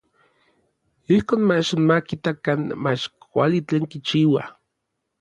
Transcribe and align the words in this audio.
Ijkon 1.15 1.41
mach 1.49 1.69
ma 1.87 1.97
kitakan 2.07 2.61
mach 2.83 3.03
kuali 3.31 3.59
tlen 3.67 3.85
kichiua. 3.91 4.43